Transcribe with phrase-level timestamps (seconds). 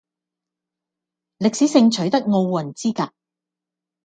[1.37, 3.11] 歷史性取得奧運資格